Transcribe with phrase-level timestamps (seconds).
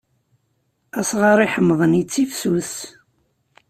[0.99, 2.73] Asɣar iḥemḍen ittifsus.